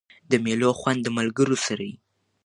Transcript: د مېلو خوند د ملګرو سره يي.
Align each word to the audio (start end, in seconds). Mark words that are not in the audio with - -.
د 0.31 0.31
مېلو 0.45 0.69
خوند 0.79 0.99
د 1.03 1.07
ملګرو 1.17 1.57
سره 1.65 1.83
يي. 1.89 1.95